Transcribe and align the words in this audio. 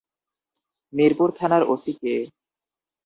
মিরপুর 0.93 1.29
থানার 1.31 1.63
ওসি 1.73 1.93
কে? 1.93 2.15